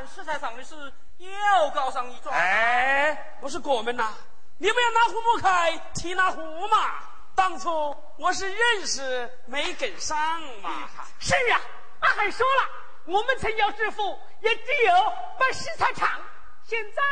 [0.00, 0.74] 村办食材厂的事
[1.18, 2.34] 又搞上一桩？
[2.34, 4.14] 哎，不是我们呐，
[4.58, 6.94] 你们要拿壶不开提拿壶嘛。
[7.34, 10.16] 当初我是认识没跟上
[10.62, 10.88] 嘛。
[11.18, 11.60] 是啊，
[12.00, 12.68] 阿海说了，
[13.06, 14.94] 我们曾要致富，也只有
[15.38, 16.20] 办石材厂。
[16.64, 17.02] 现在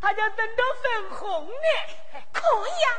[0.00, 1.52] 他家等着分红呢。
[2.32, 2.90] 可以啊，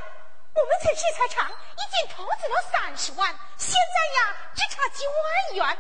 [0.54, 5.78] 我们在石材厂已经投资了三十万，现在呀只差几万元。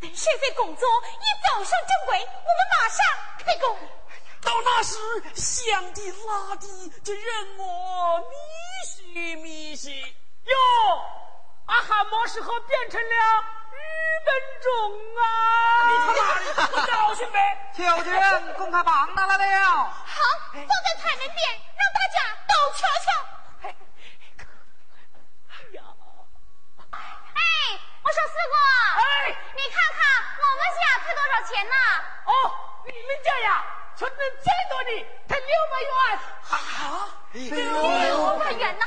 [0.00, 2.98] 等税费工作一走上正轨，我们马上
[3.44, 3.76] 开工。
[4.40, 4.96] 到那时，
[5.34, 6.66] 香的拉的，
[7.04, 8.34] 就任我米
[8.86, 10.00] 西米西
[10.44, 10.56] 哟。
[11.66, 13.16] 阿哈么时候变成了
[13.70, 13.76] 日
[14.24, 14.70] 本种
[15.16, 15.22] 啊？
[15.86, 17.70] 你他妈的不高兴呗？
[17.76, 19.66] 秋天公开榜拿来了。
[19.84, 20.16] 好，
[20.54, 21.38] 放在台门边，
[21.76, 22.16] 让大家
[22.48, 23.08] 都瞧瞧。
[23.62, 23.68] 哎
[25.74, 25.78] 呀！
[26.90, 27.40] 哎，
[27.99, 28.54] 我说四哥，
[29.00, 29.02] 哎，
[29.54, 30.00] 你看看
[30.38, 31.74] 我们家才多少钱呢？
[32.26, 32.30] 哦，
[32.84, 33.64] 你们家呀？
[33.96, 34.90] 存的最多的
[35.28, 35.92] 才六百元
[36.48, 36.52] 啊！
[37.32, 38.86] 六百元呐，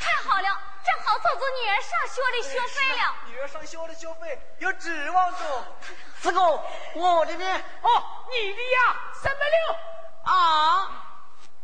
[0.00, 0.48] 太好了，
[0.82, 3.14] 正好凑足女儿上学的学费了。
[3.26, 5.38] 女儿上学的学费有指望着。
[6.22, 6.40] 四哥，
[6.94, 7.62] 我的呢？
[7.82, 10.90] 哦，你的呀，三百六啊，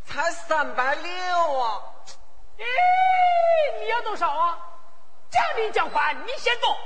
[0.05, 1.81] 才三百六啊！
[2.59, 2.65] 咦，
[3.81, 4.59] 你要多少啊？
[5.33, 6.77] 奖励奖款你先多，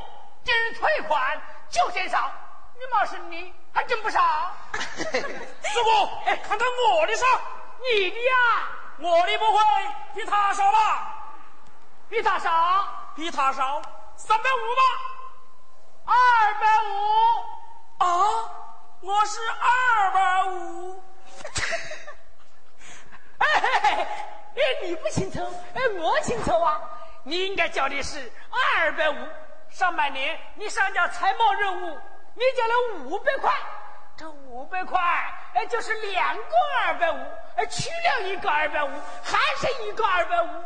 [0.44, 2.32] 今日退款就嫌少。
[2.78, 3.52] 你妈是你。
[3.72, 4.18] 还真不少，
[4.72, 5.90] 师傅，
[6.24, 7.26] 哎，看看我的少，
[7.82, 8.32] 你的呀，
[8.98, 9.60] 我的不会
[10.14, 11.14] 比他少吧？
[12.08, 13.82] 比他少，比他少，
[14.16, 14.82] 三百五吧？
[16.06, 16.14] 二
[16.54, 16.90] 百五
[17.98, 18.06] 啊？
[19.02, 21.04] 我是二百五。
[23.36, 24.08] 哎嘿嘿，哎，
[24.84, 25.38] 你不清楚，
[25.74, 26.80] 哎，我清楚啊。
[27.26, 29.16] 你应该交的是二百五。
[29.68, 31.98] 上半年你上交财贸任务。
[32.38, 32.74] 你交了
[33.06, 33.50] 五百块，
[34.14, 35.00] 这五百块
[35.54, 36.42] 哎，就是两个
[36.84, 37.16] 二百五，
[37.56, 38.90] 哎，去了一个二百五，
[39.24, 40.64] 还是一个二百五，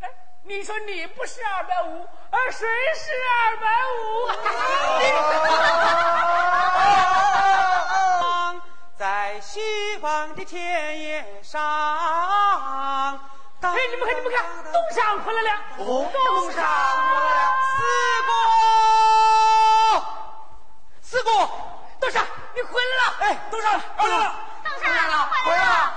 [0.00, 0.10] 哎，
[0.42, 3.12] 你说你不是二百五，而谁是
[3.46, 3.66] 二百
[8.50, 8.60] 五？
[8.98, 11.60] 在西方的田野上，
[13.72, 16.10] 哎，你们看，你们看，东山回来了，东
[16.52, 17.72] 山回来了，四
[18.26, 18.30] 哥。
[21.00, 21.30] 四姑，
[22.00, 23.16] 东山，你回来了！
[23.20, 24.34] 哎，东山，回来了，
[24.64, 25.94] 东山回来了，回来了，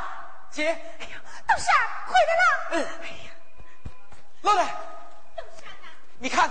[0.52, 0.70] 姐，
[1.00, 1.66] 哎呀，东山
[2.06, 2.44] 回来了！
[2.72, 3.32] 嗯，哎呀，
[4.44, 4.64] 老奶，
[5.36, 6.50] 东山呐，你看，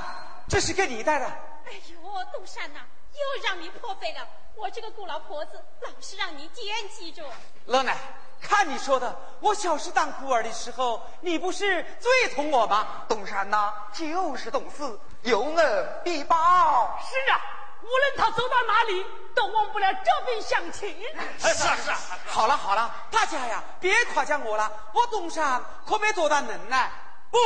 [0.48, 1.26] 这是给你带的。
[1.26, 2.80] 哎呦，东山呐，
[3.12, 4.26] 又让你破费了。
[4.56, 7.22] 我这个姑老婆子，老是让你惦记着。
[7.66, 7.96] 老奶，
[8.40, 12.86] 看你说的，我小时当孤儿的时候，你不是最疼我吗？
[13.08, 16.98] 东山呐，就是懂事，有恩必报。
[17.00, 17.40] 是啊。
[17.82, 20.96] 无论他走到哪里，都忘不了这份乡情。
[21.38, 26.90] 是啊是啊，好了好了，大家呀，别夸奖我了，我东山可没多大能耐。
[27.30, 27.38] 不，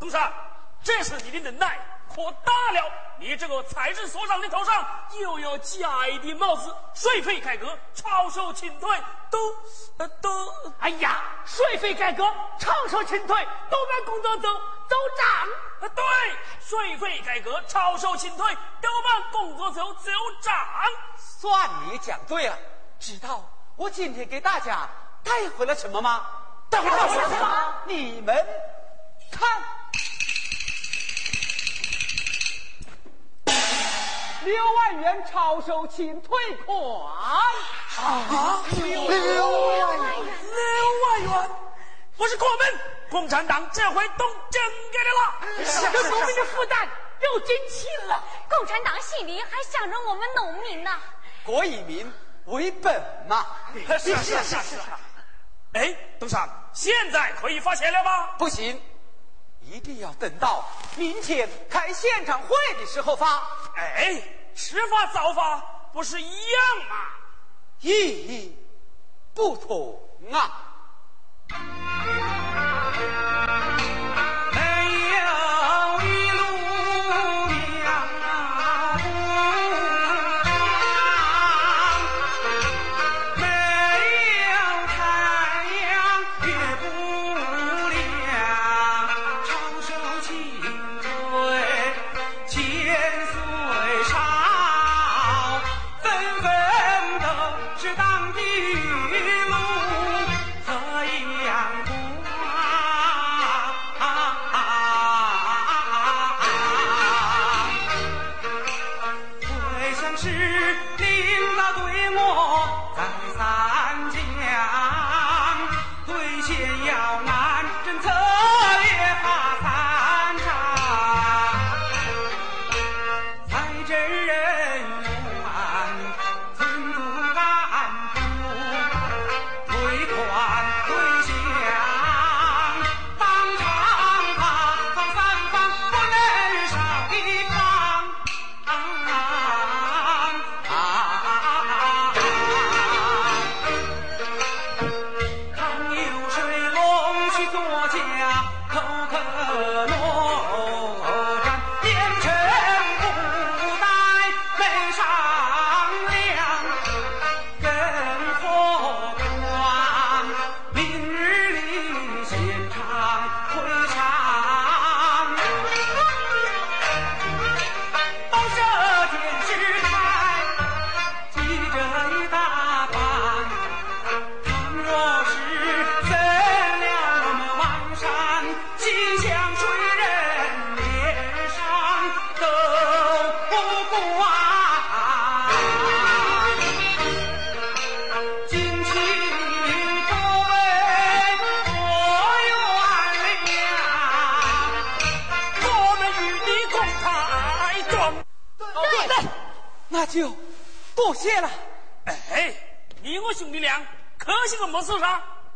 [0.00, 0.32] 东山，
[0.82, 1.78] 这是你的能耐
[2.08, 2.92] 可大了。
[3.16, 4.84] 你这个财政所长的头上
[5.20, 9.38] 又有加一顶帽子，税费改革、超收清退都
[9.98, 10.52] 呃都。
[10.80, 12.24] 哎呀，税费改革、
[12.58, 15.90] 超收清退都办工作都都涨。
[15.94, 16.04] 对，
[16.60, 20.10] 税费改革、超收清退都办工作走走
[20.40, 20.54] 涨。
[21.16, 22.58] 算你讲对了。
[22.98, 23.42] 知道
[23.76, 24.88] 我今天给大家
[25.22, 26.26] 带回了什么吗？
[26.68, 27.74] 带回了什么？
[27.86, 28.34] 你们
[29.30, 29.62] 看。
[34.44, 36.36] 六万元超收请退
[36.66, 37.40] 款啊！
[38.76, 40.64] 六万元，六
[41.02, 41.50] 万元，
[42.16, 42.80] 不是我们
[43.10, 44.62] 共产党这回动真
[44.92, 46.88] 格的了，这农民的负担
[47.20, 48.22] 又减轻了。
[48.48, 50.90] 共产党心里还想着我们农民呢。
[51.42, 52.12] 国以民
[52.46, 53.46] 为本嘛，
[53.98, 54.78] 是是是是。
[55.72, 58.28] 哎，东山，现在可以发钱了吗？
[58.38, 58.80] 不行，
[59.70, 60.64] 一定要等到
[60.96, 63.42] 明天开现场会的时候发。
[63.76, 64.22] 哎。
[64.56, 65.58] 迟发早发
[65.92, 66.94] 不是一样吗？
[67.80, 68.56] 意义
[69.34, 70.00] 不同
[70.32, 70.60] 啊。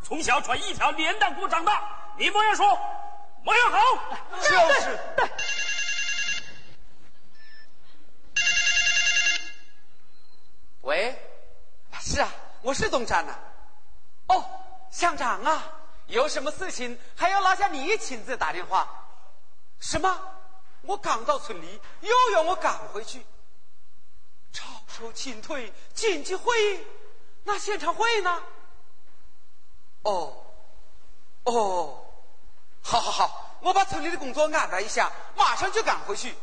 [0.09, 1.83] 从小穿一条连裆裤长大，
[2.17, 2.65] 你莫要说，
[3.43, 3.77] 莫要好。
[4.41, 4.49] 就
[4.81, 4.99] 是。
[10.81, 11.15] 喂，
[12.01, 12.27] 是啊，
[12.63, 13.37] 我是东山呐、
[14.29, 14.43] 哦，
[14.89, 15.71] 乡长啊，
[16.07, 18.89] 有什么事情还要拉下你亲自打电话？
[19.79, 20.19] 什么？
[20.81, 23.23] 我刚到村里，又要我赶回去。
[24.51, 26.79] 超收进退紧急会议，
[27.43, 28.41] 那现场会呢？
[30.03, 30.33] 哦，
[31.43, 32.05] 哦，
[32.81, 36.35] 好好好，我把村里的工作安排一下，马上就赶回去。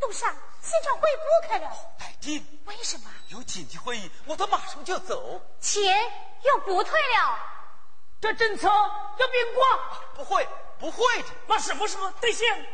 [0.00, 0.32] 路上
[0.62, 3.10] 现场会不开了，待定，为什么？
[3.28, 5.40] 有紧急会议，我都马上就走。
[5.60, 5.98] 钱
[6.42, 7.38] 又不退了，
[8.20, 9.64] 这政策要变卦。
[10.14, 10.48] 不会，
[10.78, 11.28] 不会的。
[11.46, 12.66] 那什么时候兑现？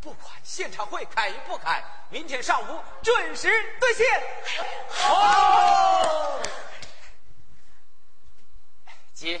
[0.00, 3.48] 不管现场会开与不开，明天上午准时
[3.80, 4.06] 兑现。
[4.88, 6.38] 好，
[9.16, 9.40] 姐，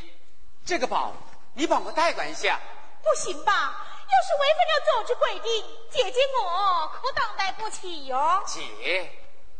[0.64, 1.12] 这个宝
[1.52, 2.58] 你帮我代管一下。
[3.02, 3.52] 不行吧？
[4.08, 8.42] 要是违反了组织规定，姐姐我可担待不起哟。
[8.46, 9.12] 姐，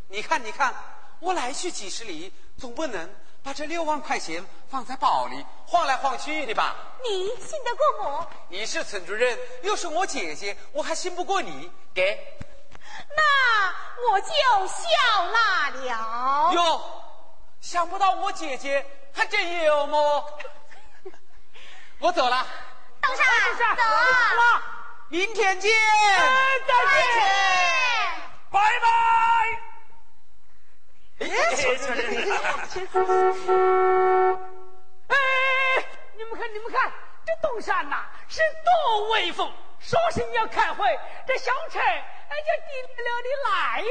[0.08, 0.74] 你看，你看，
[1.20, 6.74] 我来去几十里，总不能把这六万块钱放在包里晃来晃去的吧？
[7.04, 8.26] 你信得过我？
[8.48, 11.70] 你是村主任，又是我姐姐，我还信不过你。
[11.92, 12.40] 给，
[13.14, 13.74] 那
[14.10, 16.52] 我就笑纳了。
[16.54, 16.80] 哟，
[17.66, 20.38] 想不到我姐姐还真幽默？
[21.98, 22.46] 我走了，
[23.02, 24.62] 东山东山走了，
[25.08, 25.72] 明天见。
[25.72, 27.24] 再见。
[28.52, 28.86] 拜拜。
[31.18, 31.26] 哎，
[36.14, 36.92] 你们看，你们看，
[37.26, 39.52] 这东山呐、是多威风！
[39.80, 40.86] 说是你要开会，
[41.26, 41.96] 这小车哎
[42.30, 43.88] 就滴溜溜的来了。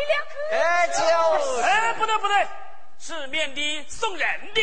[0.54, 1.62] 哎，就是。
[1.62, 2.48] 哎，不对不对，
[3.00, 4.62] 是面的送人的。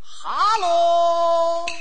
[0.00, 1.66] 哈喽，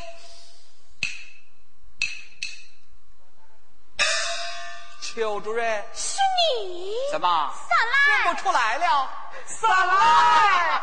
[5.01, 6.17] 邱主任，是
[6.57, 6.93] 你？
[7.11, 7.53] 怎么
[8.25, 9.20] 认不出来了？
[9.51, 10.81] 散来，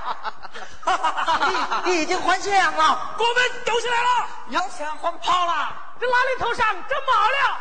[1.84, 3.14] 你你已经还钱了？
[3.18, 4.28] 我们丢下来了。
[4.50, 5.74] 洋钱还跑了。
[6.00, 7.60] 这拉里头上真毛了。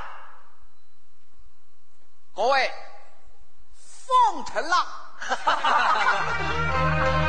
[2.35, 2.71] 各位，
[4.05, 4.75] 奉承了。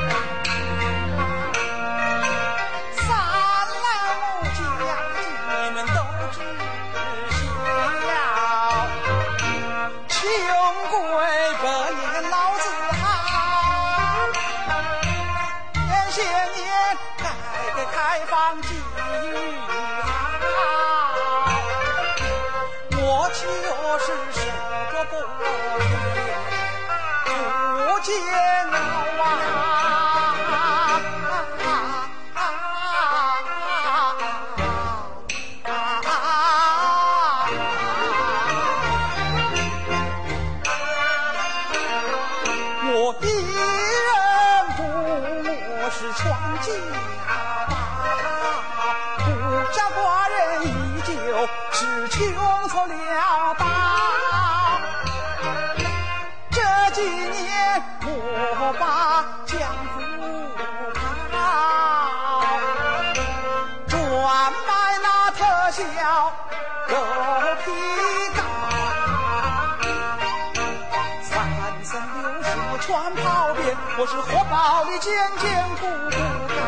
[74.98, 76.58] 爆的件件不到。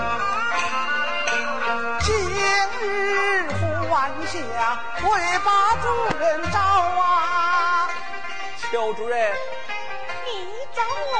[2.00, 2.38] 今日
[3.90, 3.92] 还
[4.26, 4.34] 乡，
[5.02, 5.10] 为
[5.44, 5.48] 把
[5.82, 5.84] 主
[6.18, 6.22] 人
[6.52, 7.90] 找啊！
[8.70, 9.32] 邱主任，
[10.24, 10.28] 你
[10.76, 11.18] 找我？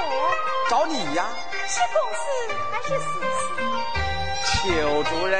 [0.70, 1.26] 找你呀，
[1.66, 1.80] 是？
[1.92, 2.20] 公事
[2.70, 3.58] 还是私事？
[4.62, 5.36] 邱主任。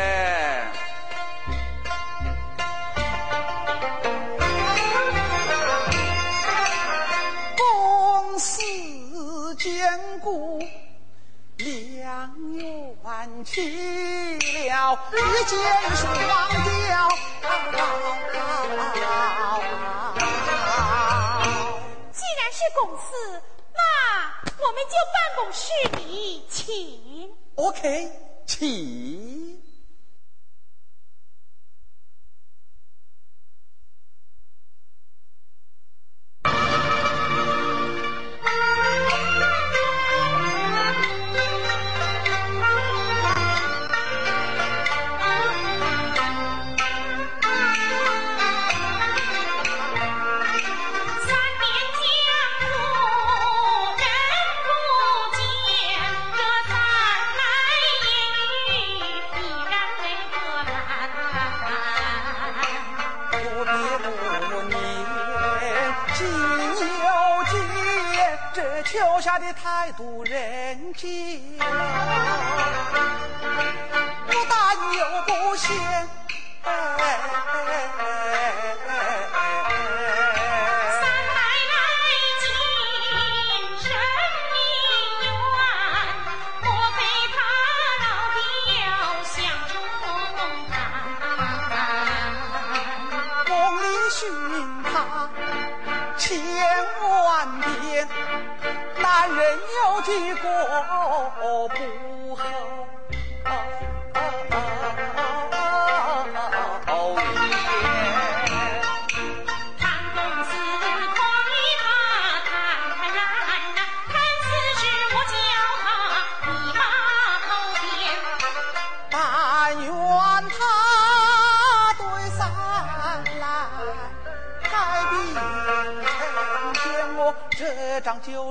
[7.56, 8.62] 公私
[12.20, 13.54] 兼顾，两元去
[14.68, 15.56] 了，一箭
[15.96, 16.94] 双雕。
[22.12, 23.08] 既然是公事，
[23.72, 23.80] 那
[24.58, 25.62] 我们就办公室
[25.96, 26.58] 里请。
[27.54, 27.78] OK，
[28.46, 29.49] 请。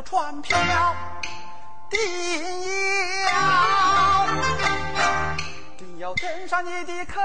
[0.09, 0.57] 船票。
[1.87, 1.99] 定
[3.25, 4.25] 要
[5.77, 7.19] 定要登上你的客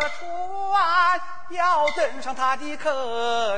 [0.00, 1.20] 船，
[1.50, 3.57] 要登上他的客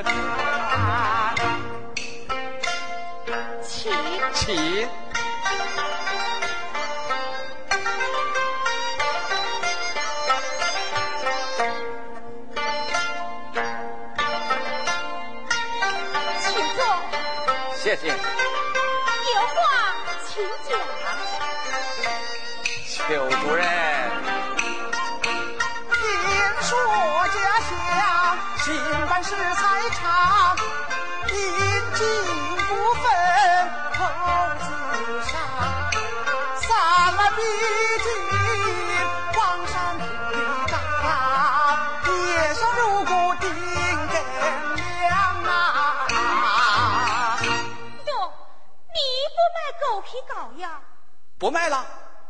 [51.41, 51.83] 不卖了。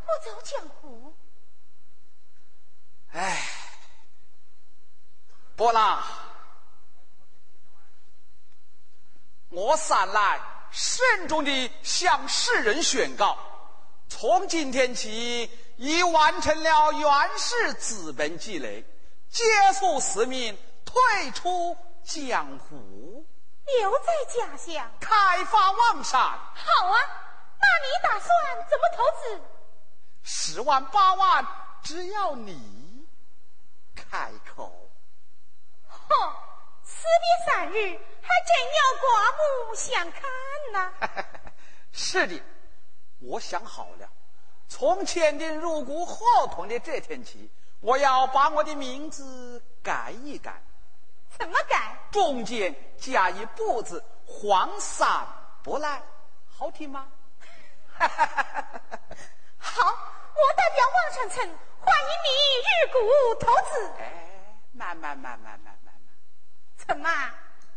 [0.06, 1.14] 不走江湖，
[3.12, 3.46] 哎，
[5.58, 6.02] 伯浪，
[9.50, 10.40] 我三来
[10.72, 13.38] 慎重的向世人宣告：
[14.08, 18.86] 从今天起，已完成了原始资本积累，
[19.30, 19.44] 结
[19.78, 21.76] 束使命，退出
[22.06, 23.26] 江湖，
[23.66, 26.22] 留在家乡，开发望山。
[26.22, 27.21] 好啊，那
[27.82, 28.30] 你打算
[28.70, 29.42] 怎么投资？
[30.24, 31.46] 十万八万，
[31.82, 33.08] 只要你
[33.96, 34.90] 开口。
[35.88, 36.34] 哼，
[36.84, 40.22] 此别三日，还真要刮目相看
[40.72, 40.92] 呐！
[41.92, 42.42] 是的，
[43.20, 44.10] 我想好了，
[44.68, 47.50] 从签订入股合同的这天起，
[47.80, 50.62] 我要把我的名字改一改。
[51.38, 51.98] 怎么改？
[52.12, 55.26] 中间加一“不”字，黄山
[55.64, 56.04] 不赖，
[56.50, 57.08] 好听吗？
[59.58, 61.48] 好，我代表望山村
[61.80, 62.30] 欢迎你
[62.66, 63.00] 入股
[63.40, 63.92] 投资。
[64.00, 64.04] 哎，
[64.74, 65.94] 慢慢慢慢慢慢慢，
[66.78, 67.10] 怎么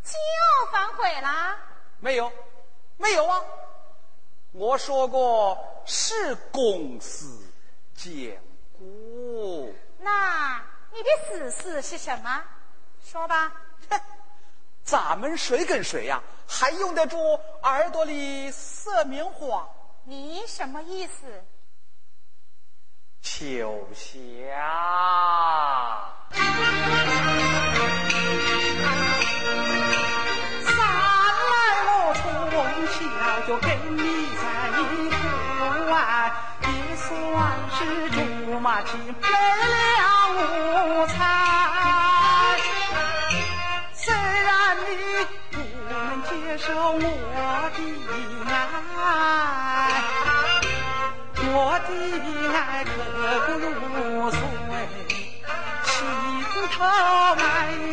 [0.02, 1.56] 就要反悔了？
[2.00, 2.32] 没有，
[2.96, 3.42] 没有啊！
[4.52, 7.42] 我说过是公司
[7.94, 8.40] 兼
[8.78, 9.74] 顾。
[9.98, 12.44] 那你的私事是什么？
[13.04, 13.52] 说吧。
[13.90, 14.00] 哼，
[14.84, 16.22] 咱们谁跟谁呀？
[16.46, 17.18] 还用得着
[17.62, 19.68] 耳朵里塞棉花？
[20.06, 21.42] 你什么意思？
[23.22, 24.10] 秋霞，
[30.60, 30.76] 三
[31.50, 31.54] 来
[31.88, 31.90] 我
[32.20, 32.22] 从
[32.86, 32.94] 小
[33.46, 34.02] 就跟你
[34.36, 34.42] 在
[34.78, 34.80] 一
[35.88, 35.92] 块，
[36.60, 37.08] 也算
[37.72, 37.78] 是
[38.10, 38.20] 竹
[38.60, 40.13] 马青梅了
[56.84, 57.83] 心头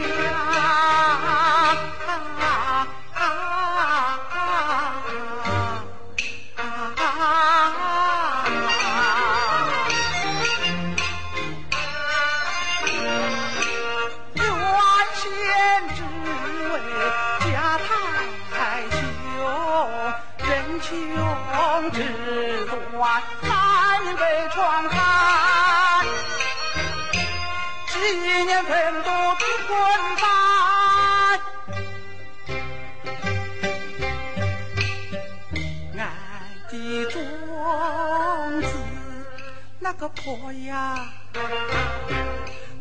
[39.92, 41.06] 那个坡呀，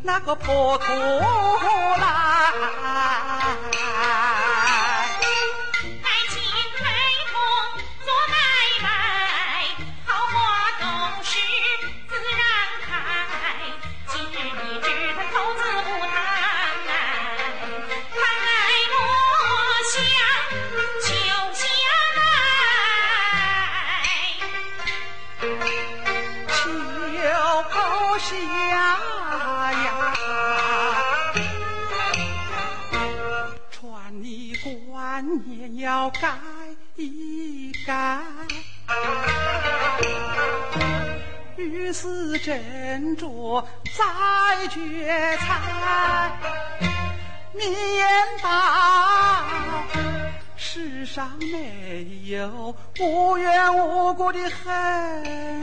[0.02, 2.54] 那个坡土啦。
[37.90, 38.20] 一改。
[41.56, 42.06] 于是
[42.38, 43.64] 斟酌
[43.96, 46.30] 再决裁，
[47.52, 48.06] 你言
[48.40, 48.48] 道
[50.56, 55.60] 世上没有无缘无故的恨，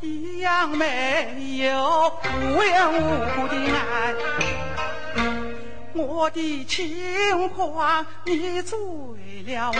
[0.00, 2.98] 一样没有无缘无
[3.36, 4.12] 故的爱。
[5.94, 8.76] 我的情况你最
[9.44, 9.78] 了解。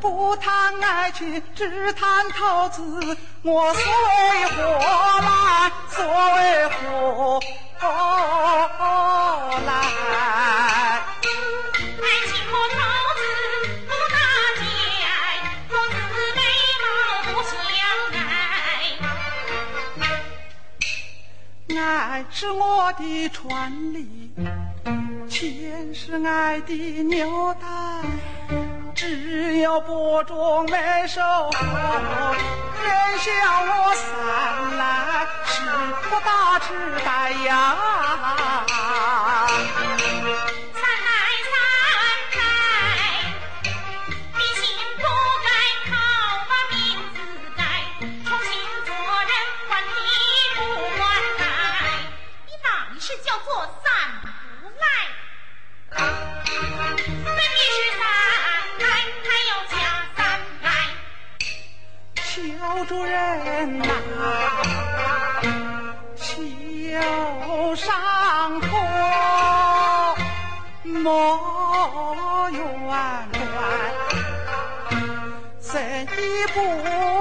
[0.00, 3.16] 不谈爱情，只谈投资。
[3.42, 4.62] 我所谓何
[5.20, 5.70] 来？
[5.88, 7.40] 所谓何
[9.66, 9.70] 来？
[12.00, 12.76] 爱情和投
[13.16, 13.20] 资
[13.86, 14.16] 不搭
[14.58, 14.62] 界，
[15.68, 15.94] 投资
[16.34, 16.38] 美
[16.82, 16.84] 貌
[17.24, 17.50] 不相
[18.16, 18.22] 爱。
[21.78, 21.80] 爱
[22.30, 23.00] 是我的
[23.30, 23.48] 传
[23.94, 24.19] 理，
[25.40, 27.66] 钱是爱的纽带。
[28.94, 31.56] 只有播种没收获，
[32.84, 33.32] 人笑
[33.64, 35.62] 我三来是
[36.10, 36.68] 不大痴
[37.06, 37.74] 呆呀。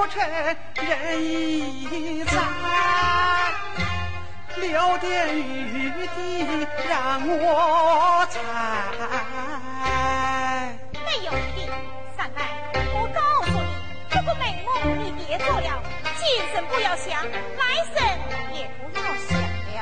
[0.10, 0.24] 成
[0.84, 2.32] 人已在，
[4.56, 8.39] 留点余地让我猜。
[11.06, 11.69] 没有余地，
[12.17, 12.39] 三来，
[12.91, 13.69] 我告诉你。
[14.10, 14.69] 这个美梦
[15.04, 15.82] 你别做了，
[16.17, 16.22] 今
[16.54, 17.98] 生不要想，来生
[18.56, 19.32] 也不要想
[19.76, 19.78] 了。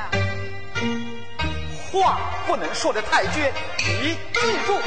[1.90, 4.78] 话不能说的太绝，你记住。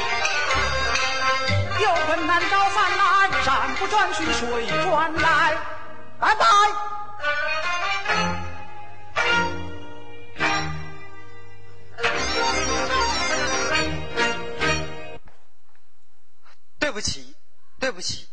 [1.82, 3.01] 有困难找山来，
[3.44, 5.56] 山不转去水转来。
[6.20, 6.46] 拜拜。
[16.78, 17.34] 对不起，
[17.80, 18.28] 对不起。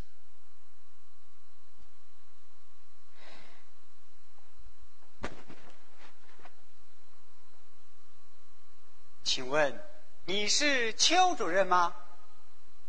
[9.24, 9.82] 请问
[10.26, 11.94] 你是邱主任吗？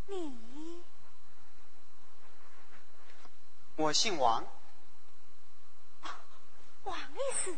[0.06, 0.39] 你，
[3.80, 4.44] 我姓王。
[6.84, 7.56] 王律师。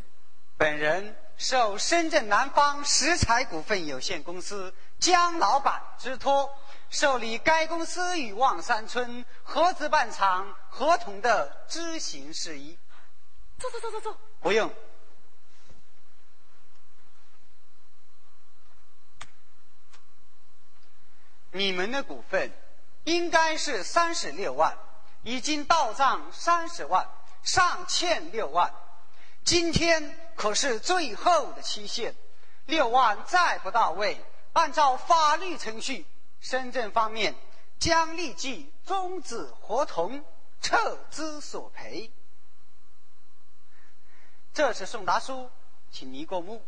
[0.57, 6.49] 本人受深圳南方石材股份有限公司江老板之托，
[6.91, 12.79] 受理该公司与望山村合资办厂合同的执行事宜。
[13.59, 14.21] 坐坐坐坐坐。
[14.41, 14.73] 不用。
[21.51, 22.53] 你们的股份
[23.05, 24.79] 应该是三十六万，
[25.23, 27.09] 已经到账三十万，
[27.43, 28.73] 尚欠六万。
[29.45, 32.15] 今天可是最后的期限，
[32.67, 36.07] 六万再不到位，按照法律程序，
[36.41, 37.35] 深圳方面
[37.79, 40.25] 将立即终止合同，
[40.61, 42.11] 撤资索赔。
[44.53, 45.51] 这是送达书，
[45.91, 46.63] 请您过目。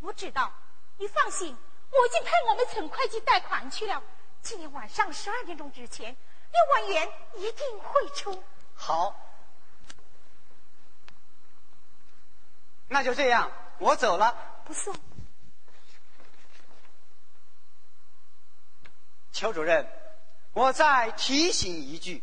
[0.00, 0.52] 我知道，
[0.98, 1.56] 你放心。
[1.90, 4.02] 我已经派我们陈会计贷款去了，
[4.42, 6.16] 今天晚上十二点钟之前，
[6.52, 8.42] 六万元一定会出。
[8.74, 9.14] 好，
[12.88, 14.36] 那就这样，我走了。
[14.64, 14.94] 不送。
[19.32, 19.86] 邱主任，
[20.52, 22.22] 我再提醒一句，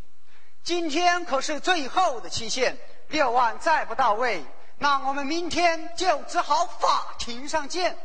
[0.63, 4.45] 今天可是最后的期限，六万再不到位，
[4.77, 7.97] 那我们明天就只好法庭上见。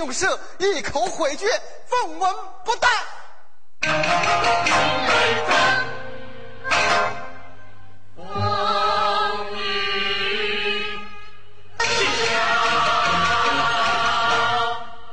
[0.00, 1.46] 用社一口回绝，
[1.84, 2.34] 分文
[2.64, 2.88] 不带。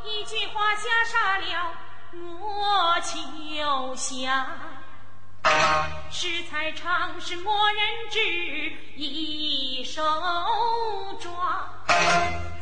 [0.06, 1.74] 一句话吓傻了
[2.22, 4.48] 我秋香，
[6.10, 7.78] 食材常是莫人
[8.10, 8.20] 知，
[8.96, 10.02] 一手
[11.20, 11.28] 抓。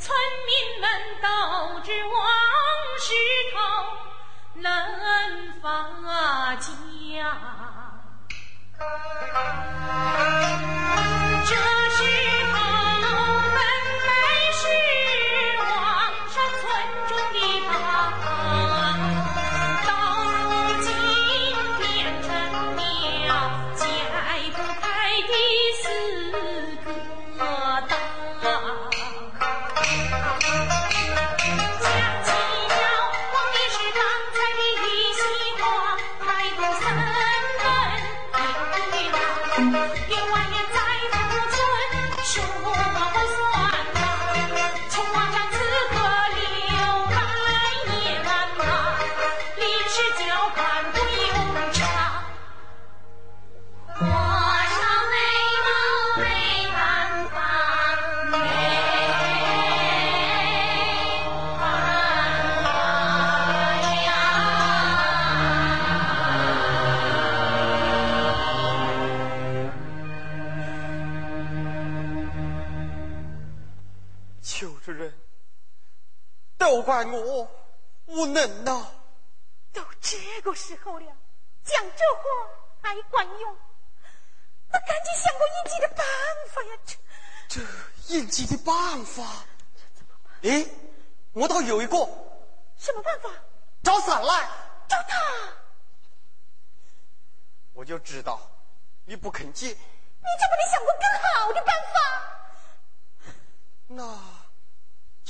[0.06, 0.16] 村
[0.46, 0.88] 民们
[1.20, 1.28] 都
[1.80, 2.14] 知王
[3.00, 3.10] 石
[3.52, 3.58] 头
[4.62, 4.62] 能
[5.64, 6.64] 发家。
[11.48, 11.56] 这
[11.90, 12.35] 是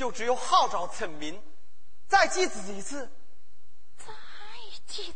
[0.06, 1.42] 就只有号召村民
[2.08, 3.10] 再祭祀一次。
[3.98, 4.06] 再
[4.86, 5.16] 祭祀，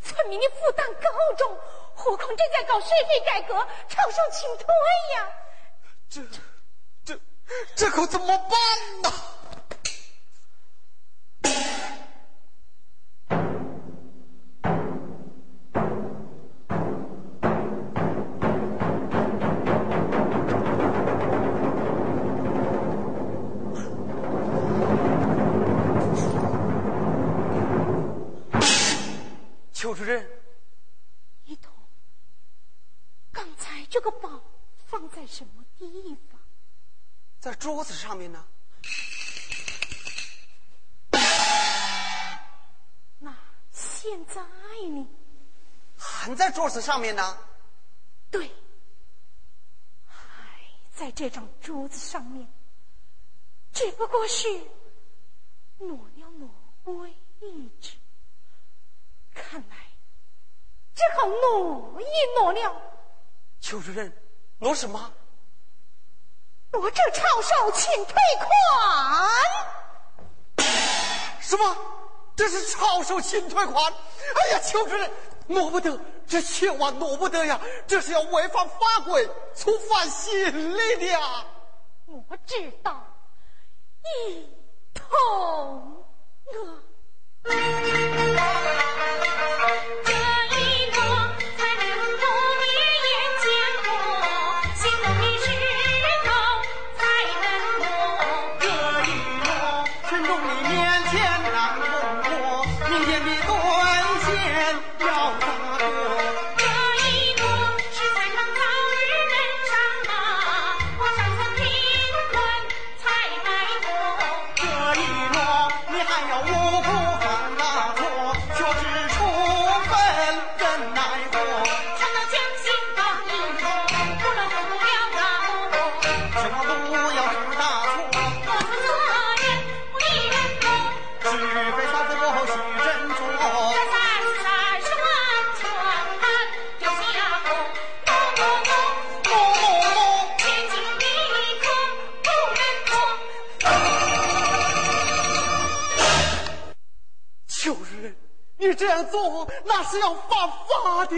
[0.00, 1.58] 村民的负担高重，
[1.96, 3.52] 何况正在搞税费改革，
[3.88, 4.66] 超收请退
[5.16, 5.28] 呀！
[6.08, 6.22] 这
[7.04, 7.20] 这
[7.74, 9.10] 这可怎么办呢？
[38.04, 38.44] 上面呢。
[43.18, 43.34] 那
[43.72, 44.42] 现在
[44.90, 45.08] 呢？
[45.96, 47.38] 还在桌子上面呢。
[48.30, 48.50] 对，
[50.06, 50.60] 还
[50.94, 52.46] 在这张桌子上面，
[53.72, 54.48] 只不过是
[55.78, 56.50] 挪了挪
[57.00, 57.14] 位
[57.80, 57.96] 置。
[59.32, 59.76] 看来
[60.94, 62.04] 只好挪一
[62.38, 62.82] 挪了。
[63.62, 64.14] 邱主任，
[64.58, 65.10] 挪什么？
[66.80, 68.48] 我这超售请退款。
[71.40, 71.76] 什么？
[72.36, 73.92] 这是超售请退款！
[73.92, 75.08] 哎呀，邱主任，
[75.46, 77.60] 挪不得，这千万挪不得呀！
[77.86, 81.44] 这是要违反法规，触犯刑律的呀！
[82.06, 83.06] 我知道，
[84.26, 84.50] 一
[84.92, 85.06] 通
[87.46, 88.83] 啊。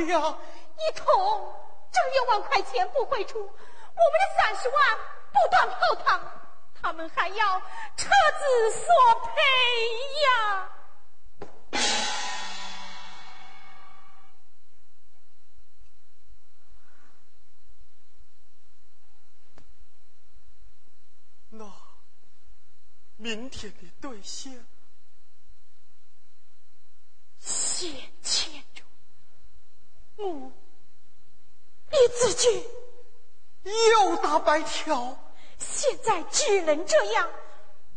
[0.04, 1.54] 一桶
[1.92, 4.98] 这六万块钱不会出，我们的三十万
[5.32, 6.20] 不断泡汤，
[6.80, 7.60] 他们还要
[7.96, 8.84] 车子索
[9.24, 9.40] 赔
[10.24, 10.68] 呀！
[21.50, 21.72] 那
[23.16, 24.66] 明天的兑现，
[27.38, 27.90] 先
[30.16, 30.24] 我，
[31.90, 32.68] 你自己
[33.64, 35.16] 又打白条。
[35.58, 37.30] 现在只能这样，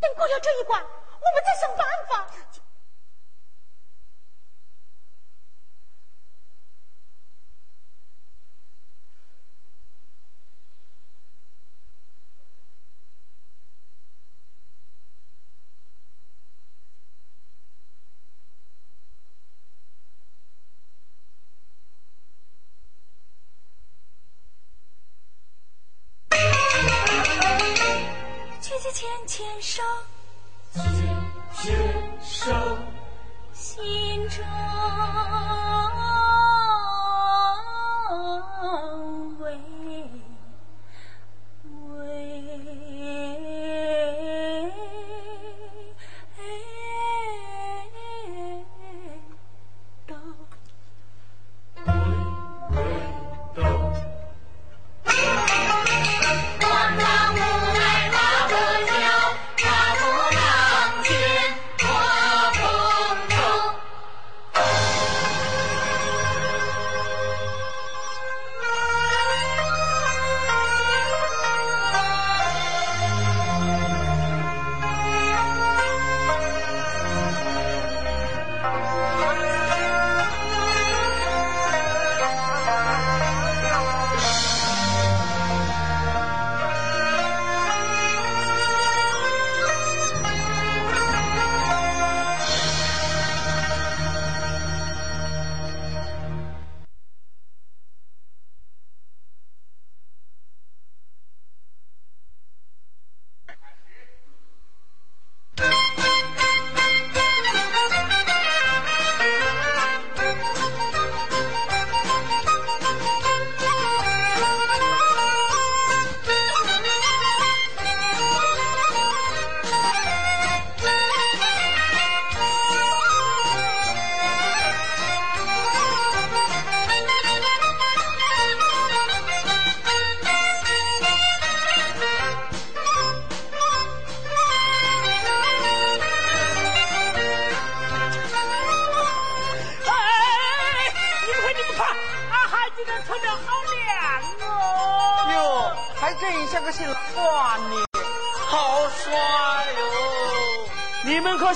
[0.00, 2.34] 等过了这一关，我们再想办法。
[29.70, 29.84] 牵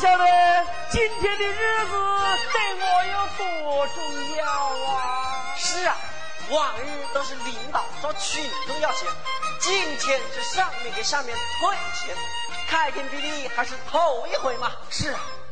[0.04, 0.24] 晓得
[0.90, 1.92] 今天的日子
[2.52, 4.44] 对我有多重要
[4.92, 5.56] 啊？
[5.56, 5.96] 是啊，
[6.50, 9.08] 往日都是领导找群众要钱，
[9.60, 12.14] 今天是上面给下面退钱，
[12.68, 14.72] 开天辟地还是头一回嘛。
[14.90, 15.43] 是啊，要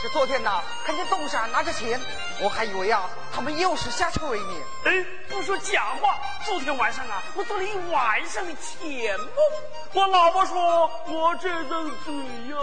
[0.00, 2.00] 是昨天呐，看见东山拿着钱，
[2.40, 4.54] 我还以为啊，他们又是下垂呢。
[4.84, 9.28] 哎，不说假话，昨天晚上啊，我做了一晚上的甜梦。
[9.94, 12.56] 我老婆说我这张嘴呀，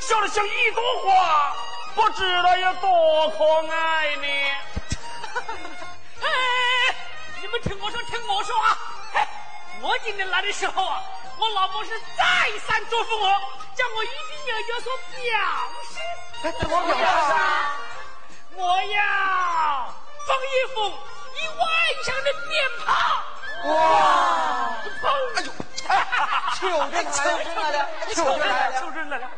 [0.00, 1.52] 笑得像一朵花，
[1.94, 4.26] 不知道有多可爱呢。
[6.22, 6.28] 哎，
[7.40, 8.78] 你们听我说，听我说啊！
[9.14, 9.28] 哎，
[9.82, 11.02] 我今天来的时候啊，
[11.38, 12.24] 我老婆是再
[12.66, 13.28] 三嘱咐我，
[13.74, 15.18] 叫我一定要有所表
[15.88, 15.98] 示。
[16.46, 17.76] 哎，怎么表示啊？
[18.54, 19.02] 我要
[20.26, 20.80] 放一副
[21.34, 21.66] 一晚
[22.04, 22.52] 上的鞭
[22.84, 22.88] 炮。
[23.70, 23.70] 哇！
[25.02, 25.04] 砰！
[25.88, 25.90] 哎
[26.68, 28.80] 呦，求着求着来了， 求着来了！
[28.80, 29.30] 求人来了。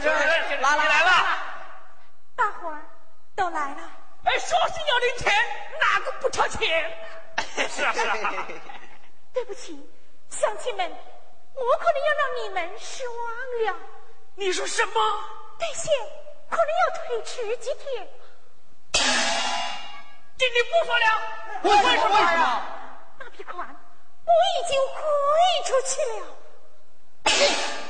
[0.00, 1.10] 来了你来了。
[2.34, 2.82] 大伙儿
[3.36, 3.90] 都来了，
[4.24, 5.32] 哎，说是要零钱，
[5.80, 6.90] 哪个不掏钱？
[7.68, 8.46] 是啊是啊。
[9.34, 9.78] 对不起，
[10.30, 13.16] 乡亲们，我可能要让你们失望
[13.66, 13.80] 了。
[14.36, 14.94] 你说什么？
[15.58, 15.92] 兑现
[16.50, 18.08] 可能要推迟几天。
[20.38, 21.06] 今天不说了，
[21.62, 22.14] 为什么？
[22.14, 22.62] 为什么？
[23.18, 23.56] 那笔款
[24.24, 25.00] 我已经汇
[25.64, 26.26] 出去了。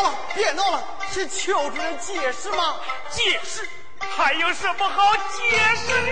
[0.00, 0.82] 闹了，别闹了，
[1.12, 2.76] 是邱主任解释吗？
[3.10, 3.68] 解释
[4.16, 6.06] 还有什么好解释的？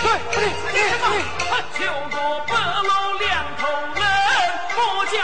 [0.00, 0.38] 对，你
[0.72, 0.78] 你
[1.08, 1.12] 你，
[1.78, 2.16] 求个
[2.46, 4.02] 白老两头人，
[4.76, 5.16] 我家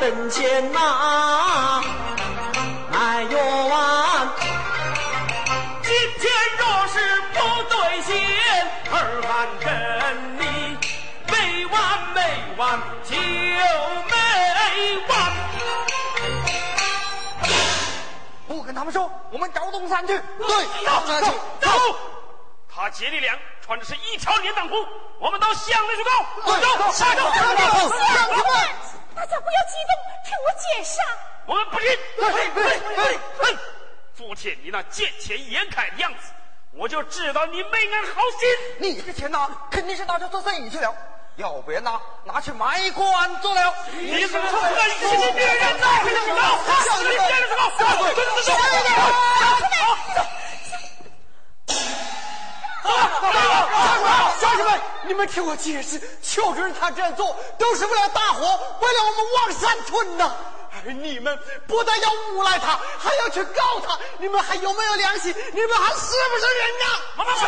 [0.00, 1.82] 等钱呐。
[2.92, 3.38] 哎呦
[3.68, 4.32] 啊！
[5.82, 6.98] 今天若是
[7.34, 8.16] 不兑现，
[8.90, 8.94] 儿
[9.28, 9.30] 俺
[9.60, 9.68] 跟
[10.38, 10.42] 你
[11.30, 11.78] 没完
[12.14, 12.18] 没
[12.56, 14.16] 完就没
[15.06, 15.10] 完。
[18.48, 20.18] 不跟他们说，我们找东山去。
[20.38, 20.48] 对，
[20.84, 21.70] 走走走！
[22.74, 24.74] 他姐弟俩穿的是一条连裆裤，
[25.18, 26.10] 我们到乡里去告。
[26.46, 27.98] 对走，下走，乡里走乡
[28.28, 28.44] 亲们，
[29.20, 29.92] 大家不要激动，
[30.24, 30.98] 听我解释。
[31.44, 31.86] 我们不听。
[32.16, 33.58] 对对对哼！
[34.16, 36.32] 昨天你那见钱眼开的样子，
[36.72, 38.48] 我就知道你没安好心。
[38.78, 40.94] 你的钱呐，肯定是拿去做生意去了，
[41.36, 43.74] 要不然呐，拿去买官做了。
[43.92, 45.86] 你是个狠心的别人呐！
[46.66, 47.50] 走，死你别人
[54.40, 60.32] 乡亲们，你们听我解释，邱主任他这样做都是为了大伙，为了我们望山村呐。
[60.82, 65.34] 而你们不但要诬赖他，还要去告他，你们还有没有良心？
[65.52, 66.84] 你们还是不是人呐？
[67.16, 67.40] 妈妈，走，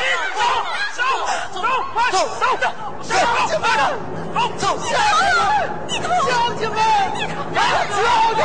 [1.55, 2.67] 走，走，快走，走，走，
[3.03, 3.17] 乡
[3.49, 3.67] 亲们，
[4.35, 4.93] 走，走，乡
[5.89, 6.77] 亲们，乡亲们，
[7.55, 7.57] 乡
[7.89, 7.97] 亲
[8.37, 8.39] 们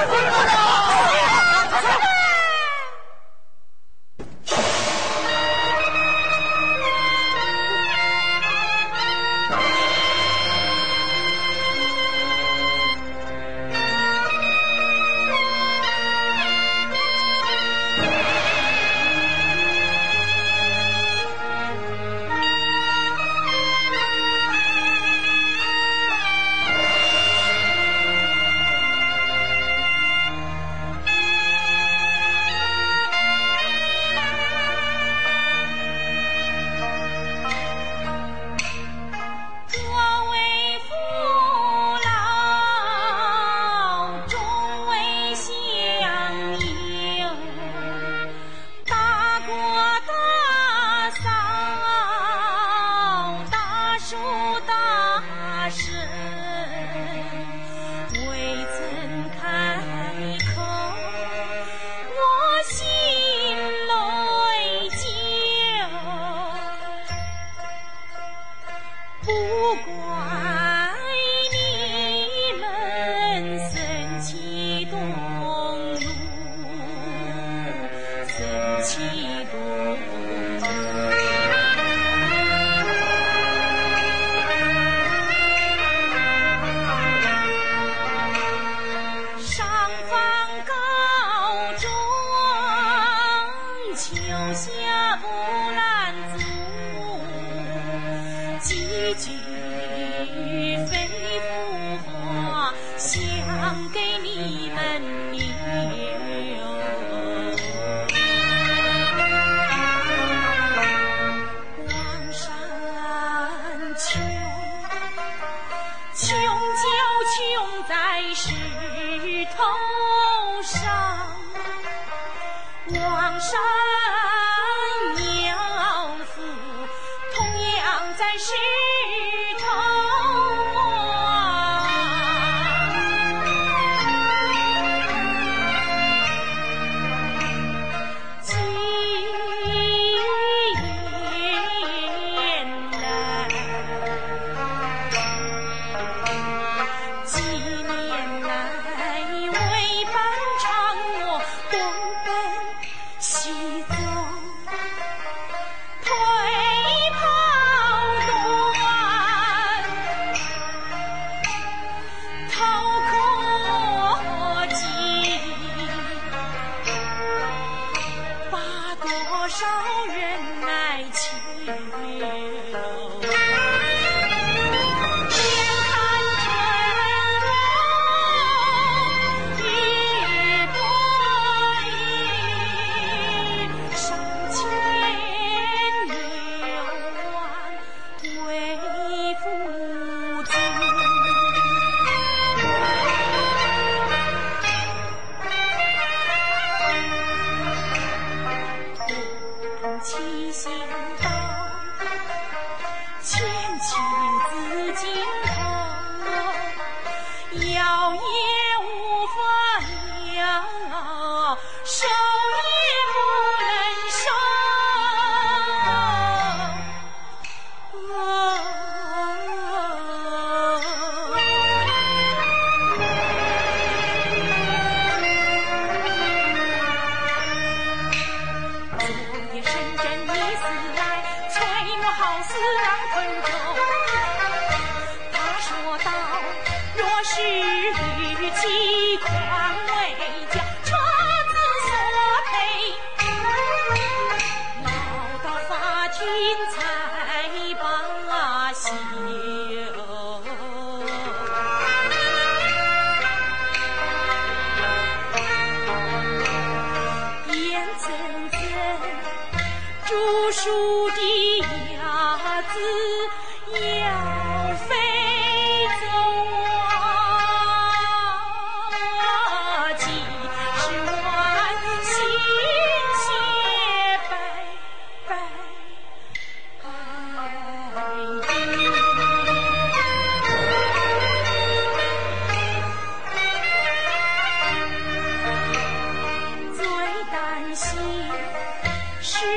[128.18, 128.86] 在世。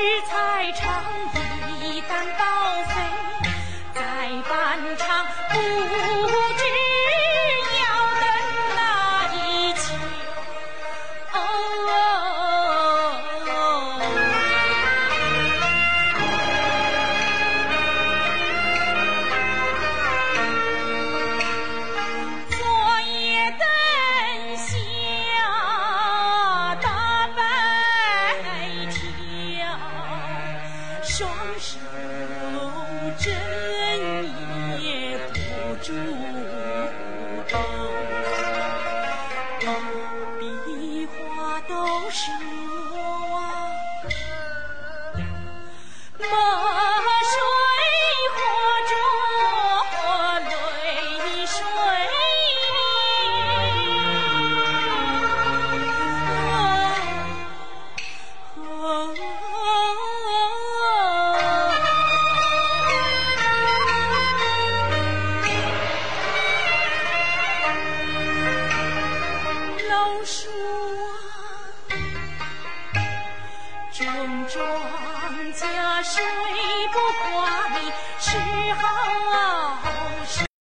[0.01, 1.40] 食材